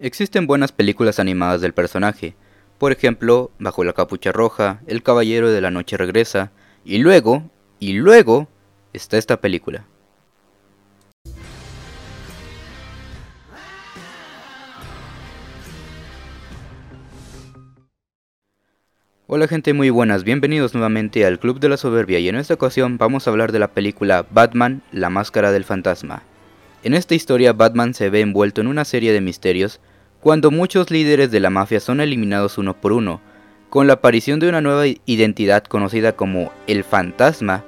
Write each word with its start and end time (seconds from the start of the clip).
Existen 0.00 0.48
buenas 0.48 0.72
películas 0.72 1.20
animadas 1.20 1.60
del 1.60 1.72
personaje, 1.72 2.34
por 2.78 2.90
ejemplo, 2.90 3.52
Bajo 3.60 3.84
la 3.84 3.92
capucha 3.92 4.32
roja, 4.32 4.80
El 4.88 5.04
caballero 5.04 5.52
de 5.52 5.60
la 5.60 5.70
noche 5.70 5.96
regresa, 5.96 6.50
y 6.84 6.98
luego, 6.98 7.48
y 7.78 7.92
luego, 7.92 8.48
está 8.92 9.18
esta 9.18 9.40
película. 9.40 9.86
Hola 19.28 19.46
gente 19.46 19.74
muy 19.74 19.90
buenas, 19.90 20.24
bienvenidos 20.24 20.74
nuevamente 20.74 21.24
al 21.24 21.38
Club 21.38 21.60
de 21.60 21.68
la 21.68 21.76
Soberbia 21.76 22.18
y 22.18 22.28
en 22.28 22.34
esta 22.34 22.54
ocasión 22.54 22.98
vamos 22.98 23.26
a 23.26 23.30
hablar 23.30 23.52
de 23.52 23.60
la 23.60 23.68
película 23.68 24.26
Batman, 24.28 24.82
la 24.90 25.08
máscara 25.08 25.52
del 25.52 25.64
fantasma. 25.64 26.24
En 26.84 26.92
esta 26.92 27.14
historia 27.14 27.54
Batman 27.54 27.94
se 27.94 28.10
ve 28.10 28.20
envuelto 28.20 28.60
en 28.60 28.66
una 28.66 28.84
serie 28.84 29.14
de 29.14 29.22
misterios 29.22 29.80
cuando 30.20 30.50
muchos 30.50 30.90
líderes 30.90 31.30
de 31.30 31.40
la 31.40 31.48
mafia 31.48 31.80
son 31.80 31.98
eliminados 31.98 32.58
uno 32.58 32.78
por 32.78 32.92
uno, 32.92 33.22
con 33.70 33.86
la 33.86 33.94
aparición 33.94 34.38
de 34.38 34.50
una 34.50 34.60
nueva 34.60 34.84
identidad 35.06 35.64
conocida 35.64 36.14
como 36.14 36.52
el 36.66 36.84
fantasma, 36.84 37.64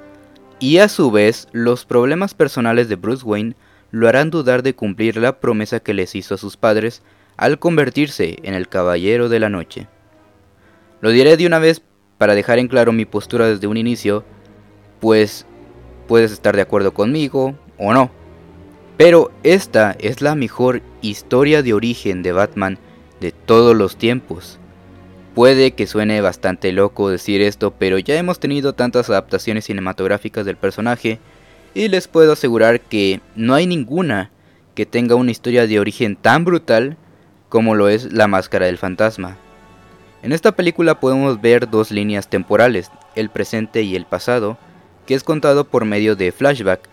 y 0.59 0.77
a 0.77 0.87
su 0.87 1.09
vez 1.09 1.47
los 1.51 1.83
problemas 1.83 2.35
personales 2.35 2.89
de 2.89 2.95
Bruce 2.95 3.25
Wayne 3.25 3.55
lo 3.89 4.07
harán 4.07 4.29
dudar 4.29 4.61
de 4.61 4.75
cumplir 4.75 5.17
la 5.17 5.39
promesa 5.39 5.79
que 5.79 5.95
les 5.95 6.13
hizo 6.13 6.35
a 6.35 6.37
sus 6.37 6.55
padres 6.55 7.01
al 7.37 7.57
convertirse 7.57 8.37
en 8.43 8.53
el 8.53 8.69
Caballero 8.69 9.29
de 9.29 9.39
la 9.39 9.49
Noche. 9.49 9.87
Lo 11.01 11.09
diré 11.09 11.37
de 11.37 11.47
una 11.47 11.57
vez 11.57 11.81
para 12.19 12.35
dejar 12.35 12.59
en 12.59 12.67
claro 12.67 12.91
mi 12.91 13.05
postura 13.05 13.47
desde 13.47 13.65
un 13.65 13.77
inicio, 13.77 14.23
pues 14.99 15.47
puedes 16.07 16.31
estar 16.31 16.55
de 16.55 16.61
acuerdo 16.61 16.93
conmigo 16.93 17.55
o 17.79 17.93
no. 17.93 18.16
Pero 18.97 19.31
esta 19.43 19.95
es 19.99 20.21
la 20.21 20.33
mejor 20.33 20.81
historia 21.01 21.61
de 21.61 21.73
origen 21.73 22.23
de 22.23 22.31
Batman 22.31 22.79
de 23.21 23.31
todos 23.31 23.75
los 23.75 23.95
tiempos. 23.95 24.59
Puede 25.35 25.71
que 25.71 25.85
suene 25.85 26.19
bastante 26.19 26.71
loco 26.71 27.09
decir 27.09 27.41
esto, 27.41 27.71
pero 27.77 27.99
ya 27.99 28.15
hemos 28.15 28.39
tenido 28.39 28.73
tantas 28.73 29.09
adaptaciones 29.11 29.65
cinematográficas 29.65 30.47
del 30.47 30.57
personaje 30.57 31.19
y 31.75 31.89
les 31.89 32.07
puedo 32.07 32.33
asegurar 32.33 32.81
que 32.81 33.21
no 33.35 33.53
hay 33.53 33.67
ninguna 33.67 34.31
que 34.73 34.87
tenga 34.87 35.13
una 35.13 35.29
historia 35.29 35.67
de 35.67 35.79
origen 35.79 36.15
tan 36.15 36.43
brutal 36.43 36.97
como 37.49 37.75
lo 37.75 37.89
es 37.89 38.11
La 38.11 38.27
Máscara 38.27 38.65
del 38.65 38.79
Fantasma. 38.79 39.37
En 40.23 40.31
esta 40.31 40.53
película 40.53 40.99
podemos 40.99 41.39
ver 41.39 41.69
dos 41.69 41.91
líneas 41.91 42.29
temporales, 42.29 42.89
el 43.15 43.29
presente 43.29 43.83
y 43.83 43.95
el 43.95 44.05
pasado, 44.05 44.57
que 45.05 45.13
es 45.13 45.23
contado 45.23 45.65
por 45.65 45.85
medio 45.85 46.15
de 46.15 46.31
flashback, 46.31 46.89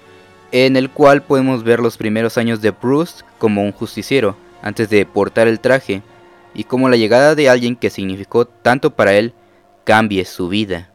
en 0.57 0.77
el 0.77 0.89
cual 0.89 1.21
podemos 1.21 1.65
ver 1.65 1.81
los 1.81 1.97
primeros 1.97 2.39
años 2.39 2.63
de 2.63 2.71
Bruce 2.71 3.25
como 3.39 3.65
un 3.65 3.73
justiciero, 3.73 4.37
antes 4.63 4.89
de 4.89 5.05
portar 5.05 5.49
el 5.49 5.59
traje, 5.59 6.01
y 6.55 6.63
cómo 6.63 6.89
la 6.89 6.97
llegada 6.97 7.35
de 7.35 7.49
alguien 7.49 7.75
que 7.75 7.91
significó 7.91 8.45
tanto 8.45 8.93
para 8.93 9.15
él 9.15 9.35
cambie 9.83 10.25
su 10.25 10.49
vida. 10.49 10.93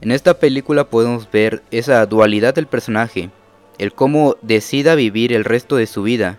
En 0.00 0.12
esta 0.12 0.38
película 0.38 0.88
podemos 0.88 1.30
ver 1.30 1.62
esa 1.70 2.06
dualidad 2.06 2.54
del 2.54 2.66
personaje, 2.66 3.28
el 3.76 3.92
cómo 3.92 4.36
decida 4.40 4.94
vivir 4.94 5.34
el 5.34 5.44
resto 5.44 5.76
de 5.76 5.86
su 5.86 6.02
vida, 6.02 6.38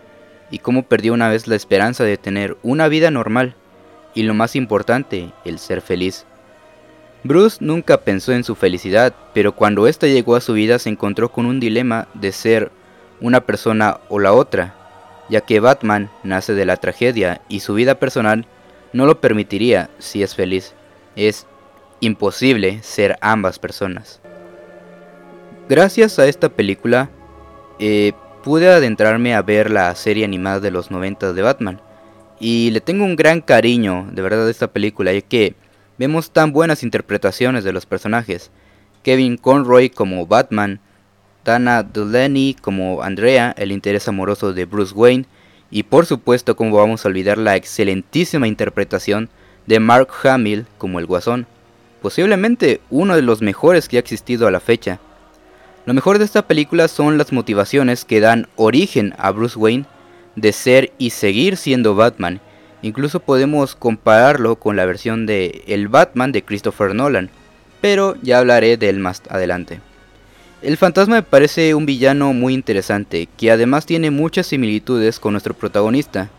y 0.50 0.58
cómo 0.58 0.82
perdió 0.82 1.14
una 1.14 1.30
vez 1.30 1.48
la 1.48 1.56
esperanza 1.56 2.06
de 2.06 2.18
tener 2.18 2.58
una 2.64 2.88
vida 2.88 3.12
normal, 3.12 3.54
y 4.16 4.24
lo 4.24 4.34
más 4.34 4.56
importante, 4.56 5.32
el 5.46 5.60
ser 5.60 5.82
feliz. 5.82 6.26
Bruce 7.24 7.58
nunca 7.60 8.02
pensó 8.02 8.32
en 8.32 8.44
su 8.44 8.56
felicidad, 8.56 9.14
pero 9.34 9.56
cuando 9.56 9.88
ésta 9.88 10.08
llegó 10.08 10.36
a 10.36 10.42
su 10.42 10.54
vida 10.54 10.80
se 10.80 10.90
encontró 10.90 11.32
con 11.32 11.46
un 11.46 11.60
dilema 11.60 12.08
de 12.16 12.32
ser 12.32 12.72
una 13.20 13.42
persona 13.42 14.00
o 14.10 14.18
la 14.20 14.34
otra, 14.34 14.74
ya 15.30 15.42
que 15.42 15.60
Batman 15.60 16.10
nace 16.24 16.54
de 16.54 16.66
la 16.66 16.78
tragedia 16.78 17.42
y 17.48 17.60
su 17.60 17.76
vida 17.76 17.96
personal 17.96 18.48
no 18.92 19.06
lo 19.06 19.22
permitiría 19.22 19.90
si 20.00 20.24
es 20.24 20.36
feliz. 20.36 20.74
Es 21.16 21.46
imposible 22.00 22.82
ser 22.82 23.18
ambas 23.22 23.60
personas. 23.60 24.20
Gracias 25.70 26.18
a 26.18 26.26
esta 26.26 26.50
película 26.50 27.10
eh, 27.80 28.14
pude 28.44 28.68
adentrarme 28.68 29.36
a 29.36 29.44
ver 29.44 29.70
la 29.70 29.94
serie 29.96 30.26
animada 30.26 30.60
de 30.60 30.72
los 30.72 30.90
90 30.90 31.34
de 31.34 31.42
Batman 31.42 31.82
y 32.40 32.72
le 32.72 32.82
tengo 32.82 33.06
un 33.06 33.16
gran 33.16 33.42
cariño 33.42 34.08
de 34.12 34.22
verdad 34.24 34.48
a 34.48 34.52
esta 34.52 34.68
película 34.68 35.14
ya 35.14 35.22
que 35.22 35.56
vemos 36.02 36.32
tan 36.32 36.52
buenas 36.52 36.82
interpretaciones 36.82 37.64
de 37.64 37.74
los 37.74 37.86
personajes. 37.86 38.50
Kevin 39.04 39.38
Conroy 39.38 39.92
como 39.92 40.26
Batman, 40.26 40.80
Dana 41.46 41.84
Delaney 41.84 42.56
como 42.56 43.04
Andrea, 43.04 43.54
el 43.56 43.72
interés 43.72 44.08
amoroso 44.08 44.52
de 44.52 44.66
Bruce 44.66 44.96
Wayne, 44.96 45.26
y 45.70 45.84
por 45.84 46.08
supuesto 46.08 46.56
como 46.56 46.76
vamos 46.76 47.06
a 47.06 47.08
olvidar 47.08 47.38
la 47.38 47.56
excelentísima 47.56 48.48
interpretación 48.48 49.30
de 49.68 49.80
Mark 49.80 50.08
Hamill 50.24 50.66
como 50.80 50.98
el 50.98 51.06
Guasón, 51.06 51.46
posiblemente 52.02 52.82
uno 52.90 53.16
de 53.16 53.22
los 53.22 53.44
mejores 53.44 53.88
que 53.88 53.98
ha 53.98 54.00
existido 54.00 54.48
a 54.48 54.52
la 54.52 54.60
fecha. 54.60 55.00
Lo 55.86 55.94
mejor 55.94 56.18
de 56.18 56.26
esta 56.26 56.48
película 56.48 56.88
son 56.88 57.20
las 57.20 57.32
motivaciones 57.32 58.06
que 58.06 58.22
dan 58.22 58.48
origen 58.56 59.14
a 59.20 59.30
Bruce 59.30 59.60
Wayne 59.60 59.86
de 60.36 60.52
ser 60.52 60.94
y 60.98 61.12
seguir 61.12 61.58
siendo 61.58 61.94
Batman 61.94 62.42
Incluso 62.82 63.20
podemos 63.20 63.76
compararlo 63.76 64.56
con 64.56 64.76
la 64.76 64.86
versión 64.86 65.26
de 65.26 65.64
El 65.68 65.88
Batman 65.88 66.32
de 66.32 66.44
Christopher 66.44 66.96
Nolan, 66.96 67.30
pero 67.80 68.16
ya 68.22 68.40
hablaré 68.40 68.78
de 68.78 68.90
él 68.90 69.00
más 69.00 69.22
adelante. 69.30 69.80
El 70.62 70.78
fantasma 70.78 71.16
me 71.16 71.24
parece 71.24 71.74
un 71.74 71.86
villano 71.86 72.34
muy 72.34 72.54
interesante, 72.54 73.28
que 73.38 73.52
además 73.52 73.86
tiene 73.86 74.12
muchas 74.12 74.48
similitudes 74.48 75.20
con 75.20 75.34
nuestro 75.34 75.54
protagonista. 75.54 76.30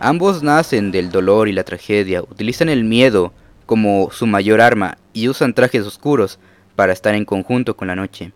Ambos 0.00 0.42
nacen 0.42 0.90
del 0.90 1.10
dolor 1.10 1.48
y 1.48 1.52
la 1.52 1.64
tragedia, 1.64 2.22
utilizan 2.22 2.68
el 2.68 2.84
miedo 2.84 3.32
como 3.66 4.10
su 4.10 4.26
mayor 4.26 4.60
arma 4.60 4.98
y 5.12 5.28
usan 5.28 5.54
trajes 5.54 5.86
oscuros 5.86 6.38
para 6.74 6.92
estar 6.92 7.14
en 7.14 7.24
conjunto 7.24 7.76
con 7.76 7.88
la 7.88 7.96
noche. 7.96 8.32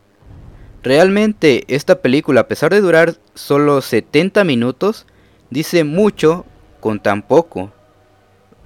Realmente 0.84 1.64
esta 1.66 2.00
película, 2.00 2.42
a 2.42 2.46
pesar 2.46 2.72
de 2.72 2.80
durar 2.80 3.16
solo 3.34 3.80
70 3.80 4.44
minutos, 4.44 5.06
dice 5.50 5.82
mucho 5.82 6.44
con 6.84 7.00
tan 7.00 7.22
poco. 7.22 7.72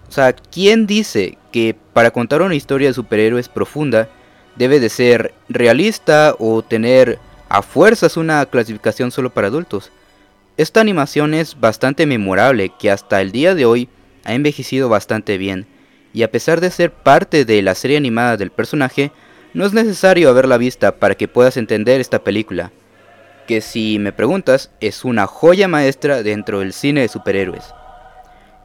O 0.09 0.11
sea, 0.11 0.33
¿quién 0.33 0.89
dice 0.89 1.39
que 1.53 1.77
para 1.93 2.11
contar 2.11 2.43
una 2.43 2.57
historia 2.57 2.89
de 2.89 2.95
superhéroes 2.95 3.49
profunda 3.49 4.09
debe 4.57 4.81
de 4.81 4.89
ser 4.89 5.35
realista 5.49 6.35
o 6.41 6.63
tener 6.63 7.21
a 7.49 7.63
fuerzas 7.63 8.17
una 8.17 8.45
clasificación 8.47 9.13
solo 9.13 9.31
para 9.31 9.47
adultos? 9.47 9.93
Esta 10.57 10.81
animación 10.81 11.33
es 11.33 11.61
bastante 11.61 12.07
memorable 12.07 12.73
que 12.77 12.91
hasta 12.91 13.21
el 13.21 13.31
día 13.31 13.55
de 13.55 13.67
hoy 13.67 13.89
ha 14.25 14.35
envejecido 14.35 14.89
bastante 14.89 15.39
bien 15.39 15.69
y 16.13 16.25
a 16.25 16.33
pesar 16.33 16.61
de 16.61 16.73
ser 16.73 16.91
parte 16.91 17.45
de 17.45 17.63
la 17.63 17.77
serie 17.77 17.99
animada 17.99 18.37
del 18.37 18.51
personaje, 18.51 19.13
no 19.55 19.65
es 19.65 19.73
necesario 19.73 20.29
haberla 20.29 20.59
vista 20.59 20.97
para 20.97 21.15
que 21.15 21.29
puedas 21.29 21.57
entender 21.57 22.01
esta 22.01 22.25
película, 22.25 22.73
que 23.47 23.61
si 23.61 24.01
me 24.01 24.13
preguntas 24.13 24.73
es 24.81 25.05
una 25.05 25.29
joya 25.29 25.69
maestra 25.69 26.25
dentro 26.25 26.59
del 26.59 26.73
cine 26.73 27.03
de 27.03 27.09
superhéroes. 27.09 27.78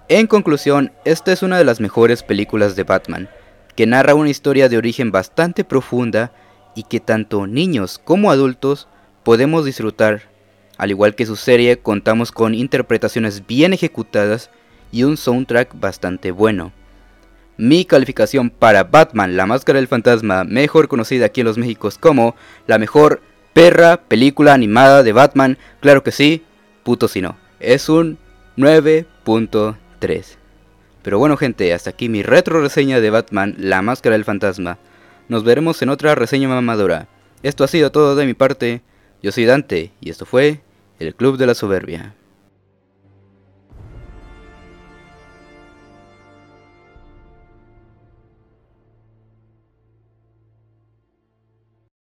En 0.09 0.27
conclusión, 0.27 0.91
esta 1.05 1.31
es 1.31 1.43
una 1.43 1.57
de 1.57 1.63
las 1.63 1.79
mejores 1.79 2.23
películas 2.23 2.75
de 2.75 2.83
Batman, 2.83 3.29
que 3.75 3.87
narra 3.87 4.15
una 4.15 4.29
historia 4.29 4.67
de 4.67 4.77
origen 4.77 5.11
bastante 5.11 5.63
profunda 5.63 6.33
y 6.75 6.83
que 6.83 6.99
tanto 6.99 7.47
niños 7.47 8.01
como 8.03 8.29
adultos 8.29 8.89
podemos 9.23 9.63
disfrutar. 9.63 10.23
Al 10.77 10.91
igual 10.91 11.15
que 11.15 11.25
su 11.25 11.37
serie, 11.37 11.79
contamos 11.79 12.33
con 12.33 12.53
interpretaciones 12.53 13.47
bien 13.47 13.71
ejecutadas 13.71 14.49
y 14.91 15.03
un 15.03 15.15
soundtrack 15.15 15.79
bastante 15.79 16.31
bueno. 16.31 16.73
Mi 17.55 17.85
calificación 17.85 18.49
para 18.49 18.83
Batman, 18.83 19.37
la 19.37 19.45
máscara 19.45 19.79
del 19.79 19.87
fantasma, 19.87 20.43
mejor 20.43 20.89
conocida 20.89 21.27
aquí 21.27 21.41
en 21.41 21.47
los 21.47 21.57
Méxicos 21.57 21.97
como 21.97 22.35
la 22.67 22.77
mejor 22.77 23.21
perra 23.53 23.97
película 23.97 24.53
animada 24.53 25.01
de 25.01 25.13
Batman, 25.13 25.57
claro 25.79 26.03
que 26.03 26.11
sí, 26.11 26.43
puto 26.83 27.07
si 27.07 27.21
no, 27.21 27.37
es 27.59 27.87
un 27.87 28.17
9.3. 30.07 30.37
Pero 31.01 31.19
bueno 31.19 31.37
gente, 31.37 31.73
hasta 31.73 31.89
aquí 31.89 32.09
mi 32.09 32.23
retro 32.23 32.61
reseña 32.61 33.01
de 33.01 33.09
Batman, 33.09 33.55
la 33.57 33.81
máscara 33.81 34.13
del 34.13 34.25
fantasma. 34.25 34.77
Nos 35.27 35.43
veremos 35.43 35.81
en 35.81 35.89
otra 35.89 36.15
reseña 36.15 36.47
mamadora. 36.47 37.07
Esto 37.43 37.63
ha 37.63 37.67
sido 37.67 37.91
todo 37.91 38.15
de 38.15 38.25
mi 38.25 38.33
parte. 38.33 38.81
Yo 39.21 39.31
soy 39.31 39.45
Dante 39.45 39.91
y 39.99 40.09
esto 40.09 40.25
fue 40.25 40.61
el 40.99 41.15
Club 41.15 41.37
de 41.37 41.47
la 41.47 41.55
Soberbia. 41.55 42.15